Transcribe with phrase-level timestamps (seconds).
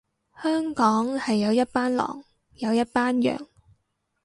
[0.41, 2.23] 香港係有一班狼，
[2.55, 3.39] 有一班羊